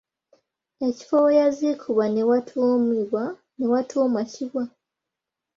[0.87, 2.05] Ekifo we yaziikibwa
[3.59, 4.63] ne watuumwa Kibwa.